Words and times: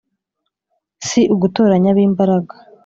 si 1.07 1.19
ugutoranya 1.33 1.89
ab’imbaraga 1.93 2.53